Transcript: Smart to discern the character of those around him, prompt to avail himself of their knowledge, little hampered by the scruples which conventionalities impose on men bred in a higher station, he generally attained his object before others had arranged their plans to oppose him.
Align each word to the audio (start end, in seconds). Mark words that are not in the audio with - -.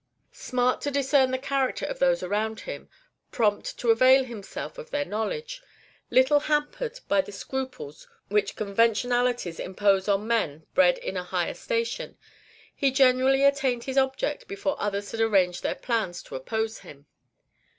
Smart 0.31 0.81
to 0.81 0.89
discern 0.89 1.29
the 1.29 1.37
character 1.37 1.85
of 1.85 1.99
those 1.99 2.23
around 2.23 2.61
him, 2.61 2.89
prompt 3.29 3.77
to 3.77 3.91
avail 3.91 4.23
himself 4.23 4.79
of 4.79 4.89
their 4.89 5.05
knowledge, 5.05 5.61
little 6.09 6.39
hampered 6.39 6.99
by 7.07 7.21
the 7.21 7.31
scruples 7.31 8.07
which 8.27 8.55
conventionalities 8.55 9.59
impose 9.59 10.07
on 10.07 10.25
men 10.25 10.65
bred 10.73 10.97
in 10.97 11.17
a 11.17 11.23
higher 11.23 11.53
station, 11.53 12.17
he 12.75 12.89
generally 12.89 13.43
attained 13.43 13.83
his 13.83 13.95
object 13.99 14.47
before 14.47 14.75
others 14.81 15.11
had 15.11 15.19
arranged 15.21 15.61
their 15.61 15.75
plans 15.75 16.23
to 16.23 16.33
oppose 16.35 16.79
him. 16.79 17.05